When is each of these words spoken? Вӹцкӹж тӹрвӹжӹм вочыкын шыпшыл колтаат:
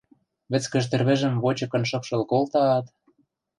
Вӹцкӹж 0.51 0.85
тӹрвӹжӹм 0.91 1.35
вочыкын 1.43 1.83
шыпшыл 1.89 2.21
колтаат: 2.31 2.85